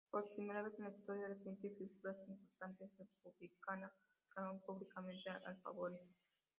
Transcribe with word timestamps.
Por 0.09 0.33
primera 0.33 0.63
vez 0.63 0.73
en 0.79 0.85
la 0.85 0.89
historia 0.89 1.27
reciente, 1.27 1.69
figuras 1.77 2.17
importantes 2.27 2.89
republicanas 2.97 3.91
criticaron 4.23 4.59
públicamente 4.61 5.29
al 5.29 5.61
favorito. 5.61 6.09